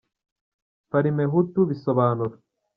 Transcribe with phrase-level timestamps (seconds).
[0.89, 2.35] Parimehutu bisobanura.